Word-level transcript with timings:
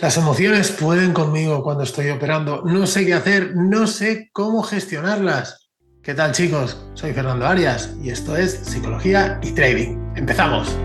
Las 0.00 0.16
emociones 0.16 0.72
pueden 0.72 1.12
conmigo 1.12 1.62
cuando 1.62 1.84
estoy 1.84 2.10
operando. 2.10 2.62
No 2.64 2.84
sé 2.84 3.06
qué 3.06 3.14
hacer, 3.14 3.54
no 3.54 3.86
sé 3.86 4.28
cómo 4.32 4.64
gestionarlas. 4.64 5.68
¿Qué 6.02 6.14
tal 6.14 6.32
chicos? 6.32 6.84
Soy 6.94 7.12
Fernando 7.12 7.46
Arias 7.46 7.94
y 8.02 8.10
esto 8.10 8.36
es 8.36 8.54
Psicología 8.64 9.38
y 9.40 9.52
Trading. 9.52 9.96
Empezamos. 10.16 10.76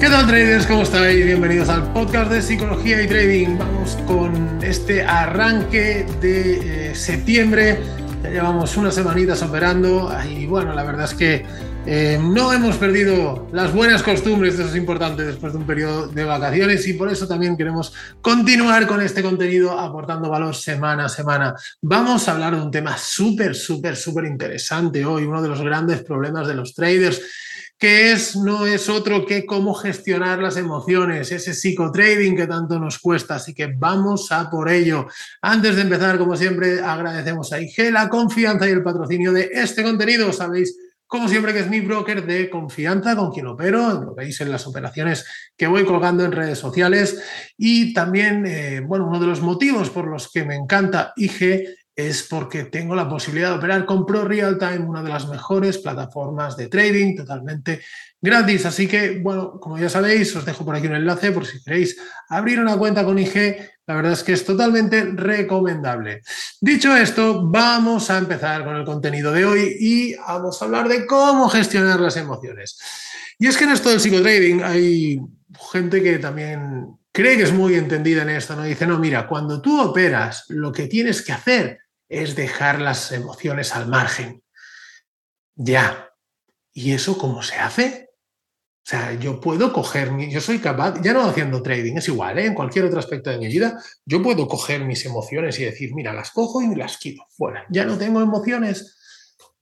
¿Qué 0.00 0.06
tal 0.06 0.26
traders? 0.26 0.66
¿Cómo 0.66 0.82
estáis? 0.84 1.26
Bienvenidos 1.26 1.68
al 1.68 1.92
podcast 1.92 2.30
de 2.30 2.40
Psicología 2.40 3.02
y 3.02 3.06
Trading. 3.06 3.58
Vamos 3.58 3.98
con 4.06 4.64
este 4.64 5.02
arranque 5.02 6.06
de 6.22 6.90
eh, 6.90 6.94
septiembre 6.94 7.97
ya 8.22 8.30
llevamos 8.30 8.76
unas 8.76 8.94
semanitas 8.94 9.42
operando 9.42 10.12
y 10.28 10.46
bueno, 10.46 10.74
la 10.74 10.82
verdad 10.82 11.04
es 11.04 11.14
que 11.14 11.46
eh, 11.86 12.18
no 12.20 12.52
hemos 12.52 12.76
perdido 12.76 13.48
las 13.52 13.72
buenas 13.72 14.02
costumbres, 14.02 14.54
eso 14.54 14.68
es 14.68 14.76
importante 14.76 15.24
después 15.24 15.52
de 15.52 15.58
un 15.58 15.66
periodo 15.66 16.08
de 16.08 16.24
vacaciones 16.24 16.86
y 16.86 16.94
por 16.94 17.10
eso 17.10 17.26
también 17.26 17.56
queremos 17.56 17.94
continuar 18.20 18.86
con 18.86 19.00
este 19.00 19.22
contenido 19.22 19.78
aportando 19.78 20.28
valor 20.28 20.54
semana 20.54 21.06
a 21.06 21.08
semana. 21.08 21.54
Vamos 21.80 22.28
a 22.28 22.32
hablar 22.32 22.56
de 22.56 22.62
un 22.62 22.70
tema 22.70 22.98
súper, 22.98 23.54
súper, 23.54 23.96
súper 23.96 24.24
interesante 24.24 25.04
hoy, 25.04 25.24
uno 25.24 25.40
de 25.40 25.48
los 25.48 25.62
grandes 25.62 26.02
problemas 26.02 26.46
de 26.46 26.54
los 26.54 26.74
traders 26.74 27.22
que 27.78 28.10
es, 28.10 28.34
no 28.34 28.66
es 28.66 28.88
otro 28.88 29.24
que 29.24 29.46
cómo 29.46 29.72
gestionar 29.72 30.40
las 30.40 30.56
emociones, 30.56 31.30
ese 31.30 31.54
psicotrading 31.54 32.36
que 32.36 32.48
tanto 32.48 32.78
nos 32.80 32.98
cuesta. 32.98 33.36
Así 33.36 33.54
que 33.54 33.68
vamos 33.68 34.32
a 34.32 34.50
por 34.50 34.68
ello. 34.68 35.06
Antes 35.40 35.76
de 35.76 35.82
empezar, 35.82 36.18
como 36.18 36.36
siempre, 36.36 36.80
agradecemos 36.80 37.52
a 37.52 37.60
IG 37.60 37.92
la 37.92 38.08
confianza 38.08 38.68
y 38.68 38.72
el 38.72 38.82
patrocinio 38.82 39.32
de 39.32 39.48
este 39.52 39.84
contenido. 39.84 40.32
Sabéis, 40.32 40.76
como 41.06 41.28
siempre, 41.28 41.52
que 41.52 41.60
es 41.60 41.70
mi 41.70 41.80
broker 41.80 42.26
de 42.26 42.50
confianza 42.50 43.14
con 43.14 43.30
quien 43.30 43.46
opero. 43.46 44.02
Lo 44.02 44.14
veis 44.14 44.40
en 44.40 44.50
las 44.50 44.66
operaciones 44.66 45.24
que 45.56 45.68
voy 45.68 45.84
colgando 45.84 46.24
en 46.24 46.32
redes 46.32 46.58
sociales. 46.58 47.22
Y 47.56 47.94
también, 47.94 48.44
eh, 48.44 48.80
bueno, 48.80 49.06
uno 49.06 49.20
de 49.20 49.28
los 49.28 49.40
motivos 49.40 49.88
por 49.90 50.08
los 50.08 50.32
que 50.32 50.44
me 50.44 50.56
encanta 50.56 51.12
IG 51.14 51.64
es 51.98 52.22
porque 52.22 52.62
tengo 52.62 52.94
la 52.94 53.08
posibilidad 53.08 53.50
de 53.50 53.56
operar 53.56 53.84
con 53.84 54.06
Pro 54.06 54.24
Real 54.24 54.56
Time, 54.56 54.86
una 54.86 55.02
de 55.02 55.08
las 55.08 55.26
mejores 55.26 55.78
plataformas 55.78 56.56
de 56.56 56.68
trading 56.68 57.16
totalmente 57.16 57.80
gratis. 58.20 58.66
Así 58.66 58.86
que, 58.86 59.18
bueno, 59.18 59.58
como 59.58 59.78
ya 59.78 59.88
sabéis, 59.88 60.34
os 60.36 60.44
dejo 60.44 60.64
por 60.64 60.76
aquí 60.76 60.86
un 60.86 60.94
enlace 60.94 61.32
por 61.32 61.44
si 61.44 61.60
queréis 61.60 61.98
abrir 62.28 62.60
una 62.60 62.76
cuenta 62.76 63.04
con 63.04 63.18
IG. 63.18 63.56
La 63.84 63.96
verdad 63.96 64.12
es 64.12 64.22
que 64.22 64.34
es 64.34 64.44
totalmente 64.44 65.10
recomendable. 65.12 66.22
Dicho 66.60 66.96
esto, 66.96 67.44
vamos 67.44 68.10
a 68.10 68.18
empezar 68.18 68.64
con 68.64 68.76
el 68.76 68.84
contenido 68.84 69.32
de 69.32 69.44
hoy 69.44 69.76
y 69.80 70.14
vamos 70.14 70.62
a 70.62 70.66
hablar 70.66 70.86
de 70.86 71.04
cómo 71.04 71.48
gestionar 71.48 71.98
las 71.98 72.16
emociones. 72.16 72.78
Y 73.40 73.48
es 73.48 73.56
que 73.56 73.64
en 73.64 73.70
esto 73.70 73.88
del 73.88 73.98
psicotrading 73.98 74.62
hay 74.62 75.20
gente 75.72 76.00
que 76.00 76.20
también 76.20 76.96
cree 77.10 77.36
que 77.36 77.42
es 77.42 77.52
muy 77.52 77.74
entendida 77.74 78.22
en 78.22 78.28
esto, 78.28 78.54
¿no? 78.54 78.62
Dice, 78.62 78.86
no, 78.86 79.00
mira, 79.00 79.26
cuando 79.26 79.60
tú 79.60 79.80
operas, 79.80 80.44
lo 80.50 80.70
que 80.70 80.86
tienes 80.86 81.22
que 81.22 81.32
hacer 81.32 81.87
es 82.08 82.36
dejar 82.36 82.80
las 82.80 83.12
emociones 83.12 83.74
al 83.74 83.88
margen. 83.88 84.42
Ya. 85.54 86.10
¿Y 86.72 86.92
eso 86.92 87.18
cómo 87.18 87.42
se 87.42 87.56
hace? 87.56 88.10
O 88.88 88.90
sea, 88.90 89.12
yo 89.12 89.38
puedo 89.40 89.72
coger, 89.72 90.12
mi, 90.12 90.30
yo 90.30 90.40
soy 90.40 90.60
capaz, 90.60 91.02
ya 91.02 91.12
no 91.12 91.28
haciendo 91.28 91.62
trading, 91.62 91.96
es 91.96 92.08
igual, 92.08 92.38
¿eh? 92.38 92.46
en 92.46 92.54
cualquier 92.54 92.86
otro 92.86 92.98
aspecto 92.98 93.28
de 93.28 93.36
mi 93.36 93.48
vida, 93.48 93.78
yo 94.06 94.22
puedo 94.22 94.48
coger 94.48 94.82
mis 94.84 95.04
emociones 95.04 95.58
y 95.60 95.64
decir, 95.64 95.94
mira, 95.94 96.14
las 96.14 96.30
cojo 96.30 96.62
y 96.62 96.74
las 96.74 96.96
quito 96.96 97.22
fuera. 97.36 97.66
Ya 97.68 97.84
no 97.84 97.98
tengo 97.98 98.22
emociones. 98.22 98.97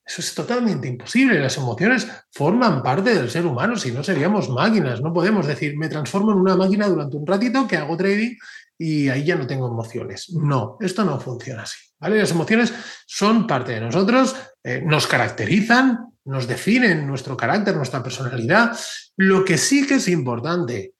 Eso 0.06 0.20
es 0.20 0.34
totalmente 0.34 0.86
imposible. 0.86 1.40
Las 1.40 1.56
emociones 1.56 2.06
forman 2.30 2.80
parte 2.82 3.12
del 3.12 3.28
ser 3.28 3.44
humano, 3.44 3.76
si 3.76 3.90
no 3.90 4.04
seríamos 4.04 4.48
máquinas. 4.48 5.00
No 5.00 5.12
podemos 5.12 5.46
decir, 5.46 5.76
me 5.76 5.88
transformo 5.88 6.30
en 6.30 6.38
una 6.38 6.54
máquina 6.54 6.86
durante 6.86 7.16
un 7.16 7.26
ratito 7.26 7.66
que 7.66 7.76
hago 7.76 7.96
trading 7.96 8.36
y 8.78 9.08
ahí 9.08 9.24
ya 9.24 9.34
no 9.34 9.46
tengo 9.46 9.66
emociones. 9.66 10.30
No, 10.30 10.76
esto 10.80 11.04
no 11.04 11.18
funciona 11.18 11.62
así. 11.62 11.78
Las 11.98 12.30
emociones 12.30 12.72
son 13.06 13.46
parte 13.46 13.72
de 13.72 13.80
nosotros, 13.80 14.36
eh, 14.62 14.82
nos 14.84 15.06
caracterizan, 15.06 16.12
nos 16.24 16.46
definen 16.46 17.06
nuestro 17.06 17.36
carácter, 17.36 17.74
nuestra 17.74 18.02
personalidad. 18.02 18.78
Lo 19.16 19.44
que 19.44 19.58
sí 19.58 19.86
que 19.86 19.94
es 19.94 20.08
importante 20.08 20.94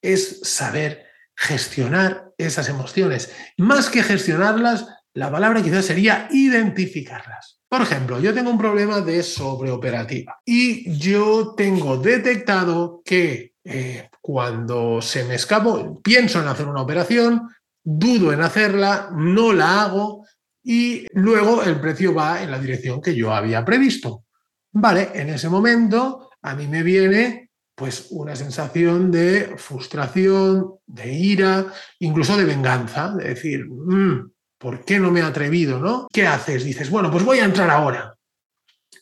es 0.00 0.40
saber 0.42 1.06
gestionar 1.36 2.32
esas 2.38 2.68
emociones. 2.68 3.32
Más 3.56 3.90
que 3.90 4.02
gestionarlas, 4.02 4.86
la 5.18 5.32
palabra 5.32 5.60
quizás 5.60 5.84
sería 5.84 6.28
identificarlas. 6.30 7.58
Por 7.68 7.82
ejemplo, 7.82 8.20
yo 8.20 8.32
tengo 8.32 8.50
un 8.50 8.58
problema 8.58 9.00
de 9.00 9.24
sobreoperativa 9.24 10.38
y 10.44 10.96
yo 10.96 11.54
tengo 11.56 11.96
detectado 11.98 13.02
que 13.04 13.54
eh, 13.64 14.08
cuando 14.20 15.02
se 15.02 15.24
me 15.24 15.34
escapo, 15.34 16.00
pienso 16.00 16.40
en 16.40 16.46
hacer 16.46 16.68
una 16.68 16.82
operación, 16.82 17.48
dudo 17.82 18.32
en 18.32 18.42
hacerla, 18.42 19.10
no 19.12 19.52
la 19.52 19.82
hago 19.82 20.24
y 20.62 21.04
luego 21.12 21.64
el 21.64 21.80
precio 21.80 22.14
va 22.14 22.40
en 22.40 22.52
la 22.52 22.60
dirección 22.60 23.02
que 23.02 23.16
yo 23.16 23.34
había 23.34 23.64
previsto. 23.64 24.24
Vale, 24.70 25.10
en 25.14 25.30
ese 25.30 25.48
momento 25.48 26.30
a 26.42 26.54
mí 26.54 26.68
me 26.68 26.84
viene 26.84 27.50
pues 27.74 28.06
una 28.10 28.36
sensación 28.36 29.10
de 29.10 29.54
frustración, 29.56 30.74
de 30.86 31.12
ira, 31.12 31.66
incluso 31.98 32.36
de 32.36 32.44
venganza, 32.44 33.14
de 33.16 33.30
decir, 33.30 33.66
mm, 33.68 34.30
¿por 34.58 34.84
qué 34.84 34.98
no 34.98 35.10
me 35.10 35.20
he 35.20 35.22
atrevido? 35.22 35.78
¿no? 35.78 36.08
¿Qué 36.12 36.26
haces? 36.26 36.64
Dices, 36.64 36.90
bueno, 36.90 37.10
pues 37.10 37.24
voy 37.24 37.38
a 37.38 37.44
entrar 37.44 37.70
ahora. 37.70 38.14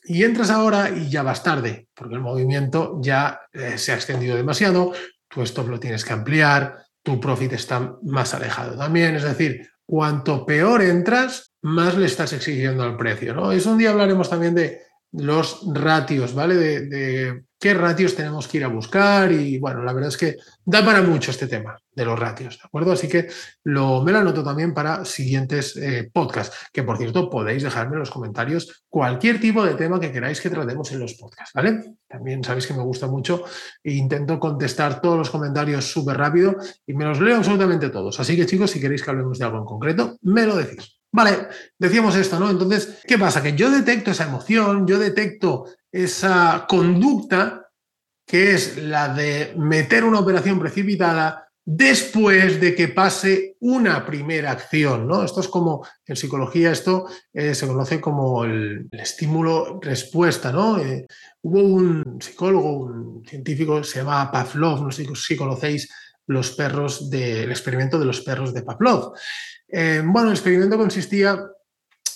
Y 0.03 0.23
entras 0.23 0.49
ahora 0.49 0.89
y 0.89 1.09
ya 1.09 1.23
vas 1.23 1.43
tarde, 1.43 1.87
porque 1.93 2.15
el 2.15 2.21
movimiento 2.21 2.99
ya 3.01 3.41
eh, 3.51 3.77
se 3.77 3.91
ha 3.91 3.95
extendido 3.95 4.37
demasiado, 4.37 4.93
tu 5.27 5.41
stop 5.41 5.67
lo 5.67 5.79
tienes 5.79 6.05
que 6.05 6.13
ampliar, 6.13 6.85
tu 7.03 7.19
profit 7.19 7.53
está 7.53 7.95
más 8.03 8.33
alejado 8.33 8.77
también, 8.77 9.15
es 9.15 9.23
decir, 9.23 9.69
cuanto 9.85 10.45
peor 10.45 10.81
entras, 10.81 11.53
más 11.61 11.97
le 11.97 12.05
estás 12.05 12.33
exigiendo 12.33 12.83
al 12.83 12.97
precio. 12.97 13.33
¿no? 13.33 13.51
Es 13.51 13.65
un 13.65 13.77
día 13.77 13.91
hablaremos 13.91 14.29
también 14.29 14.55
de 14.55 14.81
los 15.11 15.61
ratios, 15.73 16.33
¿vale? 16.33 16.55
De, 16.55 17.43
qué 17.59 17.73
ratios 17.73 18.15
tenemos 18.15 18.47
que 18.47 18.57
ir 18.57 18.63
a 18.63 18.67
buscar 18.67 19.31
y 19.31 19.57
bueno, 19.57 19.83
la 19.83 19.93
verdad 19.93 20.09
es 20.09 20.17
que 20.17 20.35
da 20.63 20.85
para 20.85 21.01
mucho 21.01 21.31
este 21.31 21.47
tema 21.47 21.79
de 21.91 22.05
los 22.05 22.17
ratios, 22.17 22.57
¿de 22.57 22.61
acuerdo? 22.65 22.91
Así 22.91 23.07
que 23.07 23.27
lo, 23.63 24.03
me 24.03 24.11
lo 24.11 24.19
anoto 24.19 24.43
también 24.43 24.73
para 24.73 25.03
siguientes 25.05 25.75
eh, 25.77 26.09
podcasts, 26.13 26.55
que 26.71 26.83
por 26.83 26.97
cierto 26.97 27.29
podéis 27.29 27.63
dejarme 27.63 27.93
en 27.93 27.99
los 27.99 28.11
comentarios 28.11 28.83
cualquier 28.87 29.39
tipo 29.39 29.65
de 29.65 29.73
tema 29.73 29.99
que 29.99 30.11
queráis 30.11 30.39
que 30.39 30.51
tratemos 30.51 30.91
en 30.91 30.99
los 30.99 31.15
podcasts, 31.15 31.53
¿vale? 31.53 31.95
También 32.07 32.43
sabéis 32.43 32.67
que 32.67 32.73
me 32.73 32.83
gusta 32.83 33.07
mucho 33.07 33.43
e 33.83 33.93
intento 33.93 34.39
contestar 34.39 35.01
todos 35.01 35.17
los 35.17 35.29
comentarios 35.29 35.91
súper 35.91 36.17
rápido 36.17 36.55
y 36.85 36.93
me 36.93 37.05
los 37.05 37.19
leo 37.19 37.37
absolutamente 37.37 37.89
todos. 37.89 38.19
Así 38.19 38.35
que 38.35 38.45
chicos, 38.45 38.71
si 38.71 38.79
queréis 38.79 39.03
que 39.03 39.09
hablemos 39.09 39.39
de 39.39 39.45
algo 39.45 39.57
en 39.57 39.65
concreto, 39.65 40.17
me 40.21 40.45
lo 40.45 40.55
decís. 40.55 40.97
Vale, 41.11 41.47
decíamos 41.79 42.15
esto, 42.15 42.39
¿no? 42.39 42.49
Entonces, 42.49 42.99
¿qué 43.07 43.17
pasa? 43.17 43.41
Que 43.41 43.53
yo 43.53 43.71
detecto 43.71 44.11
esa 44.11 44.25
emoción, 44.25 44.85
yo 44.85 44.99
detecto 44.99 45.65
esa 46.03 46.65
conducta 46.67 47.69
que 48.25 48.53
es 48.53 48.77
la 48.77 49.13
de 49.13 49.53
meter 49.57 50.03
una 50.03 50.19
operación 50.19 50.59
precipitada 50.59 51.47
después 51.65 52.61
de 52.61 52.75
que 52.75 52.89
pase 52.89 53.55
una 53.59 54.05
primera 54.05 54.51
acción, 54.51 55.07
¿no? 55.07 55.23
Esto 55.23 55.41
es 55.41 55.47
como, 55.47 55.85
en 56.05 56.15
psicología 56.15 56.71
esto 56.71 57.07
eh, 57.33 57.55
se 57.55 57.67
conoce 57.67 57.99
como 57.99 58.45
el, 58.45 58.87
estímulo-respuesta, 58.91 60.51
¿no? 60.51 60.77
Eh, 60.79 61.05
hubo 61.41 61.61
un 61.61 62.19
psicólogo, 62.21 62.77
un 62.77 63.25
científico, 63.25 63.83
se 63.83 63.99
llama 63.99 64.31
Pavlov, 64.31 64.83
no 64.83 64.91
sé 64.91 65.05
si 65.15 65.35
conocéis 65.35 65.89
los 66.27 66.51
perros 66.51 67.09
del 67.09 67.49
experimento 67.49 67.97
de 67.97 68.05
los 68.05 68.21
perros 68.21 68.53
de 68.53 68.63
Pavlov. 68.63 69.13
Eh, 69.67 70.01
bueno, 70.05 70.29
el 70.29 70.35
experimento 70.35 70.77
consistía 70.77 71.37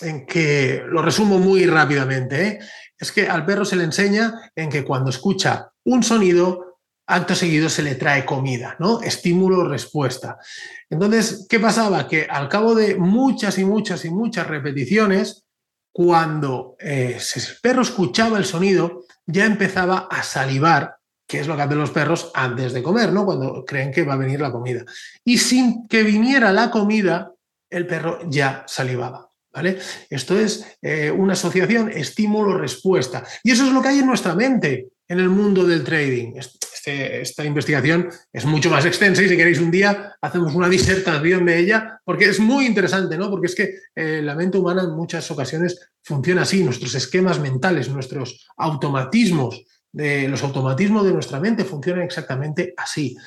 en 0.03 0.25
que, 0.25 0.83
lo 0.87 1.01
resumo 1.01 1.39
muy 1.39 1.65
rápidamente, 1.65 2.47
¿eh? 2.47 2.59
es 2.97 3.11
que 3.11 3.27
al 3.27 3.45
perro 3.45 3.65
se 3.65 3.75
le 3.75 3.83
enseña 3.83 4.51
en 4.55 4.69
que 4.69 4.83
cuando 4.83 5.09
escucha 5.09 5.71
un 5.85 6.03
sonido, 6.03 6.79
acto 7.07 7.35
seguido 7.35 7.67
se 7.69 7.83
le 7.83 7.95
trae 7.95 8.25
comida, 8.25 8.75
¿no? 8.79 9.01
Estímulo-respuesta. 9.01 10.37
Entonces, 10.89 11.45
¿qué 11.49 11.59
pasaba? 11.59 12.07
Que 12.07 12.27
al 12.29 12.47
cabo 12.47 12.75
de 12.75 12.95
muchas 12.95 13.57
y 13.57 13.65
muchas 13.65 14.05
y 14.05 14.11
muchas 14.11 14.47
repeticiones, 14.47 15.45
cuando 15.91 16.75
eh, 16.79 17.17
el 17.35 17.43
perro 17.61 17.81
escuchaba 17.81 18.37
el 18.37 18.45
sonido, 18.45 19.05
ya 19.25 19.45
empezaba 19.45 20.07
a 20.09 20.23
salivar 20.23 20.95
que 21.31 21.39
es 21.39 21.47
lo 21.47 21.55
que 21.55 21.61
hacen 21.61 21.77
los 21.77 21.91
perros 21.91 22.29
antes 22.33 22.73
de 22.73 22.83
comer, 22.83 23.13
¿no? 23.13 23.23
Cuando 23.23 23.63
creen 23.63 23.93
que 23.93 24.03
va 24.03 24.15
a 24.15 24.17
venir 24.17 24.41
la 24.41 24.51
comida. 24.51 24.83
Y 25.23 25.37
sin 25.37 25.87
que 25.87 26.03
viniera 26.03 26.51
la 26.51 26.69
comida, 26.69 27.31
el 27.69 27.87
perro 27.87 28.19
ya 28.29 28.65
salivaba. 28.67 29.30
¿Vale? 29.53 29.79
Esto 30.09 30.39
es 30.39 30.77
eh, 30.81 31.11
una 31.11 31.33
asociación 31.33 31.91
estímulo-respuesta. 31.91 33.25
Y 33.43 33.51
eso 33.51 33.65
es 33.65 33.73
lo 33.73 33.81
que 33.81 33.89
hay 33.89 33.99
en 33.99 34.07
nuestra 34.07 34.33
mente 34.33 34.87
en 35.07 35.19
el 35.19 35.29
mundo 35.29 35.65
del 35.65 35.83
trading. 35.83 36.35
este, 36.37 37.21
esta 37.21 37.43
investigación 37.43 38.09
es 38.31 38.45
mucho 38.45 38.69
más 38.69 38.85
extensa 38.85 39.21
y 39.21 39.27
si 39.27 39.35
queréis 39.35 39.59
un 39.59 39.69
día 39.69 40.15
hacemos 40.21 40.55
una 40.55 40.69
disertación 40.69 41.45
de 41.45 41.59
ella, 41.59 41.99
porque 42.05 42.25
es 42.25 42.39
muy 42.39 42.65
interesante, 42.65 43.17
¿no? 43.17 43.29
Porque 43.29 43.47
es 43.47 43.55
que 43.55 43.75
eh, 43.93 44.21
la 44.23 44.35
mente 44.35 44.57
humana 44.57 44.83
en 44.83 44.91
muchas 44.91 45.29
ocasiones 45.29 45.91
funciona 46.01 46.43
así, 46.43 46.63
nuestros 46.63 46.95
esquemas 46.95 47.39
mentales, 47.39 47.89
nuestros 47.89 48.47
automatismos, 48.57 49.63
los 49.93 50.41
automatismos 50.41 51.03
de 51.03 51.11
nuestra 51.11 51.41
mente 51.41 51.65
funcionan 51.65 52.03
exactamente 52.03 52.73
así. 52.77 53.17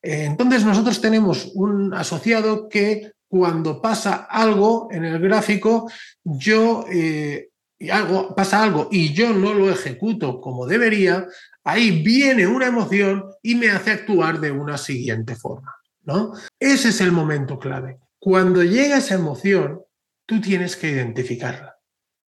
Entonces 0.00 0.64
nosotros 0.64 1.00
tenemos 1.00 1.50
un 1.54 1.92
asociado 1.94 2.68
que 2.68 3.10
cuando 3.32 3.80
pasa 3.80 4.26
algo 4.28 4.88
en 4.90 5.06
el 5.06 5.18
gráfico, 5.18 5.90
yo 6.22 6.84
eh, 6.92 7.48
algo, 7.90 8.34
pasa 8.34 8.62
algo 8.62 8.88
y 8.90 9.14
yo 9.14 9.32
no 9.32 9.54
lo 9.54 9.70
ejecuto 9.70 10.38
como 10.38 10.66
debería, 10.66 11.26
ahí 11.64 12.02
viene 12.02 12.46
una 12.46 12.66
emoción 12.66 13.24
y 13.40 13.54
me 13.54 13.70
hace 13.70 13.92
actuar 13.92 14.38
de 14.38 14.50
una 14.50 14.76
siguiente 14.76 15.34
forma. 15.34 15.74
¿no? 16.02 16.34
Ese 16.60 16.90
es 16.90 17.00
el 17.00 17.10
momento 17.10 17.58
clave. 17.58 18.00
Cuando 18.18 18.62
llega 18.62 18.98
esa 18.98 19.14
emoción, 19.14 19.80
tú 20.26 20.38
tienes 20.42 20.76
que 20.76 20.90
identificarla. 20.90 21.78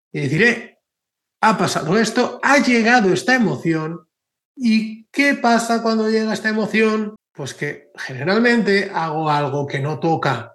Y 0.09 0.21
decir, 0.21 0.44
eh, 0.44 0.79
ha 1.41 1.57
pasado 1.57 1.99
esto, 1.99 2.39
ha 2.41 2.59
llegado 2.59 3.11
esta 3.11 3.35
emoción, 3.35 4.07
¿y 4.56 5.03
qué 5.07 5.33
pasa 5.33 5.83
cuando 5.83 6.09
llega 6.09 6.31
esta 6.31 6.47
emoción? 6.47 7.17
Pues 7.33 7.53
que 7.53 7.91
generalmente 7.94 8.89
hago 8.94 9.29
algo 9.29 9.67
que 9.67 9.81
no 9.81 9.99
toca, 9.99 10.53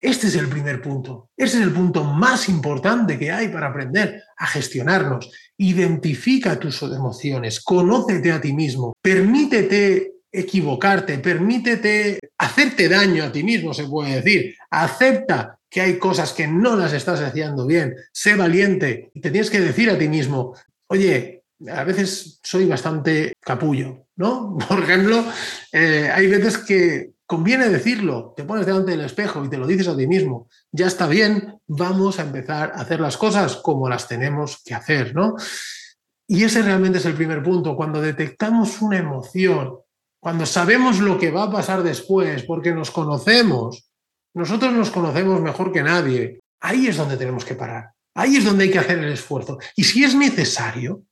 este 0.00 0.28
es 0.28 0.36
el 0.36 0.48
primer 0.48 0.80
punto. 0.80 1.30
Este 1.36 1.58
es 1.58 1.62
el 1.62 1.72
punto 1.72 2.04
más 2.04 2.48
importante 2.48 3.18
que 3.18 3.30
hay 3.30 3.48
para 3.48 3.68
aprender 3.68 4.22
a 4.36 4.46
gestionarnos. 4.46 5.30
Identifica 5.58 6.58
tus 6.58 6.82
emociones, 6.82 7.60
conócete 7.60 8.32
a 8.32 8.40
ti 8.40 8.52
mismo, 8.52 8.94
permítete 9.02 10.14
equivocarte, 10.32 11.18
permítete 11.18 12.18
hacerte 12.38 12.88
daño 12.88 13.24
a 13.24 13.32
ti 13.32 13.42
mismo, 13.42 13.74
se 13.74 13.84
puede 13.84 14.22
decir. 14.22 14.54
Acepta 14.70 15.58
que 15.68 15.80
hay 15.80 15.98
cosas 15.98 16.32
que 16.32 16.46
no 16.46 16.76
las 16.76 16.92
estás 16.92 17.20
haciendo 17.20 17.66
bien. 17.66 17.94
Sé 18.12 18.34
valiente 18.34 19.10
y 19.14 19.20
te 19.20 19.30
tienes 19.30 19.50
que 19.50 19.60
decir 19.60 19.90
a 19.90 19.98
ti 19.98 20.08
mismo, 20.08 20.54
oye, 20.88 21.44
a 21.68 21.84
veces 21.84 22.40
soy 22.42 22.64
bastante 22.66 23.34
capullo, 23.40 24.06
¿no? 24.16 24.56
Por 24.68 24.82
ejemplo, 24.82 25.24
eh, 25.72 26.10
hay 26.12 26.26
veces 26.26 26.58
que 26.58 27.10
Conviene 27.30 27.68
decirlo, 27.68 28.34
te 28.36 28.42
pones 28.42 28.66
delante 28.66 28.90
del 28.90 29.02
espejo 29.02 29.44
y 29.44 29.48
te 29.48 29.56
lo 29.56 29.64
dices 29.64 29.86
a 29.86 29.96
ti 29.96 30.04
mismo, 30.08 30.48
ya 30.72 30.88
está 30.88 31.06
bien, 31.06 31.60
vamos 31.68 32.18
a 32.18 32.22
empezar 32.22 32.72
a 32.74 32.80
hacer 32.80 32.98
las 32.98 33.16
cosas 33.16 33.54
como 33.54 33.88
las 33.88 34.08
tenemos 34.08 34.60
que 34.64 34.74
hacer, 34.74 35.14
¿no? 35.14 35.36
Y 36.26 36.42
ese 36.42 36.60
realmente 36.60 36.98
es 36.98 37.06
el 37.06 37.14
primer 37.14 37.40
punto, 37.40 37.76
cuando 37.76 38.02
detectamos 38.02 38.82
una 38.82 38.98
emoción, 38.98 39.76
cuando 40.18 40.44
sabemos 40.44 40.98
lo 40.98 41.20
que 41.20 41.30
va 41.30 41.44
a 41.44 41.52
pasar 41.52 41.84
después, 41.84 42.42
porque 42.42 42.74
nos 42.74 42.90
conocemos, 42.90 43.88
nosotros 44.34 44.72
nos 44.72 44.90
conocemos 44.90 45.40
mejor 45.40 45.70
que 45.70 45.84
nadie, 45.84 46.40
ahí 46.58 46.88
es 46.88 46.96
donde 46.96 47.16
tenemos 47.16 47.44
que 47.44 47.54
parar, 47.54 47.92
ahí 48.16 48.38
es 48.38 48.44
donde 48.44 48.64
hay 48.64 48.72
que 48.72 48.80
hacer 48.80 48.98
el 48.98 49.12
esfuerzo. 49.12 49.56
Y 49.76 49.84
si 49.84 50.02
es 50.02 50.16
necesario, 50.16 51.04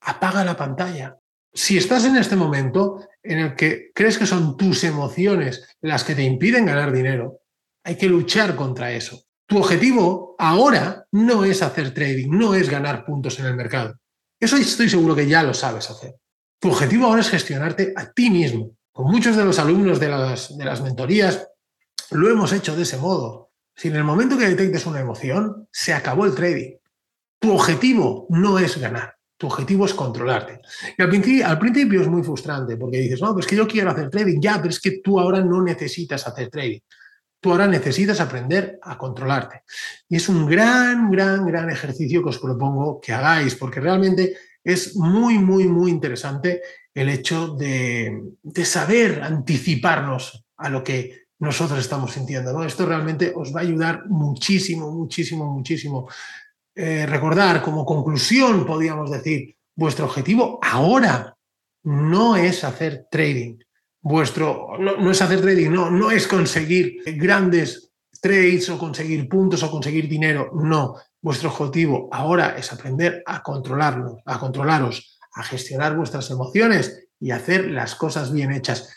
apaga 0.00 0.44
la 0.44 0.56
pantalla, 0.56 1.16
si 1.56 1.78
estás 1.78 2.04
en 2.04 2.16
este 2.16 2.36
momento 2.36 3.08
en 3.22 3.38
el 3.38 3.54
que 3.56 3.90
crees 3.94 4.18
que 4.18 4.26
son 4.26 4.56
tus 4.56 4.84
emociones 4.84 5.66
las 5.80 6.04
que 6.04 6.14
te 6.14 6.22
impiden 6.22 6.66
ganar 6.66 6.92
dinero, 6.92 7.40
hay 7.82 7.96
que 7.96 8.08
luchar 8.08 8.54
contra 8.54 8.92
eso. 8.92 9.22
Tu 9.46 9.56
objetivo 9.58 10.36
ahora 10.38 11.06
no 11.12 11.44
es 11.44 11.62
hacer 11.62 11.94
trading, 11.94 12.28
no 12.30 12.54
es 12.54 12.68
ganar 12.68 13.04
puntos 13.06 13.38
en 13.38 13.46
el 13.46 13.56
mercado. 13.56 13.98
Eso 14.38 14.56
estoy 14.56 14.90
seguro 14.90 15.16
que 15.16 15.26
ya 15.26 15.42
lo 15.42 15.54
sabes 15.54 15.88
hacer. 15.90 16.16
Tu 16.60 16.68
objetivo 16.68 17.06
ahora 17.06 17.22
es 17.22 17.30
gestionarte 17.30 17.94
a 17.96 18.12
ti 18.12 18.28
mismo. 18.28 18.76
Con 18.92 19.10
muchos 19.10 19.34
de 19.36 19.44
los 19.44 19.58
alumnos 19.58 19.98
de 19.98 20.08
las, 20.08 20.56
de 20.56 20.64
las 20.64 20.82
mentorías 20.82 21.48
lo 22.10 22.28
hemos 22.30 22.52
hecho 22.52 22.76
de 22.76 22.82
ese 22.82 22.98
modo. 22.98 23.50
Si 23.74 23.88
en 23.88 23.96
el 23.96 24.04
momento 24.04 24.36
que 24.36 24.48
detectes 24.48 24.84
una 24.86 25.00
emoción, 25.00 25.68
se 25.72 25.94
acabó 25.94 26.26
el 26.26 26.34
trading. 26.34 26.76
Tu 27.38 27.52
objetivo 27.52 28.26
no 28.28 28.58
es 28.58 28.76
ganar. 28.78 29.15
Tu 29.36 29.46
objetivo 29.46 29.84
es 29.84 29.94
controlarte. 29.94 30.60
Y 30.96 31.02
al 31.02 31.08
principio, 31.08 31.46
al 31.46 31.58
principio 31.58 32.00
es 32.00 32.08
muy 32.08 32.22
frustrante 32.22 32.76
porque 32.76 32.98
dices, 32.98 33.20
no, 33.20 33.34
pues 33.34 33.46
que 33.46 33.56
yo 33.56 33.66
quiero 33.68 33.90
hacer 33.90 34.10
trading, 34.10 34.40
ya, 34.40 34.56
pero 34.56 34.70
es 34.70 34.80
que 34.80 35.00
tú 35.02 35.20
ahora 35.20 35.40
no 35.40 35.62
necesitas 35.62 36.26
hacer 36.26 36.48
trading. 36.48 36.80
Tú 37.38 37.50
ahora 37.50 37.66
necesitas 37.66 38.20
aprender 38.20 38.78
a 38.82 38.96
controlarte. 38.96 39.62
Y 40.08 40.16
es 40.16 40.28
un 40.28 40.46
gran, 40.46 41.10
gran, 41.10 41.46
gran 41.46 41.70
ejercicio 41.70 42.22
que 42.22 42.30
os 42.30 42.38
propongo 42.38 43.00
que 43.00 43.12
hagáis, 43.12 43.54
porque 43.54 43.80
realmente 43.80 44.36
es 44.64 44.96
muy, 44.96 45.38
muy, 45.38 45.68
muy 45.68 45.90
interesante 45.90 46.62
el 46.94 47.10
hecho 47.10 47.48
de, 47.48 48.22
de 48.42 48.64
saber 48.64 49.22
anticiparnos 49.22 50.44
a 50.56 50.70
lo 50.70 50.82
que 50.82 51.26
nosotros 51.38 51.78
estamos 51.78 52.12
sintiendo. 52.12 52.52
¿no? 52.52 52.64
Esto 52.64 52.86
realmente 52.86 53.32
os 53.34 53.54
va 53.54 53.60
a 53.60 53.64
ayudar 53.64 54.06
muchísimo, 54.08 54.90
muchísimo, 54.90 55.52
muchísimo 55.52 56.08
eh, 56.78 57.06
recordar 57.06 57.62
como 57.62 57.86
conclusión, 57.86 58.66
podríamos 58.66 59.10
decir, 59.10 59.56
vuestro 59.74 60.04
objetivo 60.04 60.58
ahora 60.62 61.34
no 61.84 62.36
es 62.36 62.64
hacer 62.64 63.06
trading. 63.10 63.58
Vuestro, 64.02 64.76
no, 64.78 65.10
es 65.10 65.22
hacer 65.22 65.40
trading, 65.40 65.70
no, 65.70 65.90
no 65.90 66.10
es 66.10 66.28
conseguir 66.28 66.98
grandes 67.16 67.92
trades 68.20 68.68
o 68.68 68.78
conseguir 68.78 69.26
puntos 69.26 69.62
o 69.62 69.70
conseguir 69.70 70.06
dinero. 70.06 70.50
No, 70.52 70.96
vuestro 71.22 71.48
objetivo 71.48 72.08
ahora 72.12 72.56
es 72.58 72.70
aprender 72.72 73.22
a 73.24 73.42
controlarlo, 73.42 74.18
a 74.26 74.38
controlaros, 74.38 75.18
a 75.32 75.42
gestionar 75.42 75.96
vuestras 75.96 76.30
emociones 76.30 77.08
y 77.18 77.30
hacer 77.30 77.70
las 77.70 77.94
cosas 77.94 78.32
bien 78.32 78.52
hechas. 78.52 78.94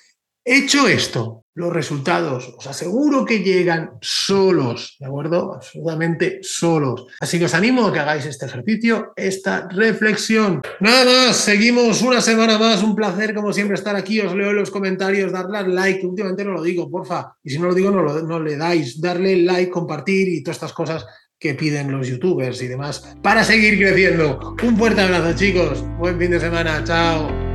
Hecho 0.52 0.88
esto, 0.88 1.46
los 1.54 1.72
resultados 1.72 2.56
os 2.58 2.66
aseguro 2.66 3.24
que 3.24 3.44
llegan 3.44 3.92
solos, 4.02 4.96
¿de 5.00 5.06
acuerdo? 5.06 5.54
Absolutamente 5.54 6.40
solos. 6.42 7.06
Así 7.20 7.38
que 7.38 7.46
os 7.46 7.54
animo 7.54 7.86
a 7.86 7.94
que 7.94 8.00
hagáis 8.00 8.26
este 8.26 8.48
ejercicio, 8.48 9.14
esta 9.16 9.68
reflexión. 9.70 10.64
Nada 10.80 11.06
más, 11.06 11.36
seguimos 11.36 12.02
una 12.02 12.20
semana 12.20 12.58
más. 12.58 12.82
Un 12.82 12.96
placer, 12.96 13.36
como 13.36 13.54
siempre, 13.54 13.76
estar 13.76 13.96
aquí. 13.96 14.22
Os 14.22 14.34
leo 14.34 14.50
en 14.50 14.56
los 14.56 14.72
comentarios, 14.72 15.32
darle 15.32 15.68
like. 15.72 16.04
Últimamente 16.04 16.44
no 16.44 16.54
lo 16.54 16.64
digo, 16.64 16.90
porfa. 16.90 17.36
Y 17.44 17.52
si 17.52 17.60
no 17.60 17.68
lo 17.68 17.76
digo, 17.76 17.92
no, 17.92 18.02
no 18.02 18.40
le 18.40 18.58
dais. 18.58 19.00
Darle 19.00 19.44
like, 19.44 19.70
compartir 19.70 20.30
y 20.30 20.42
todas 20.42 20.58
estas 20.58 20.74
cosas 20.74 21.06
que 21.38 21.54
piden 21.54 21.92
los 21.92 22.08
youtubers 22.08 22.60
y 22.64 22.68
demás 22.68 23.16
para 23.22 23.44
seguir 23.44 23.78
creciendo. 23.78 24.56
Un 24.64 24.76
fuerte 24.76 25.02
abrazo, 25.02 25.38
chicos. 25.38 25.84
Buen 26.00 26.18
fin 26.18 26.32
de 26.32 26.40
semana. 26.40 26.84
Chao. 26.84 27.49